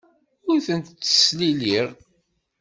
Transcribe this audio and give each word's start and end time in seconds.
Ur 0.51 0.57
tent-ttesliliɣ. 0.65 1.87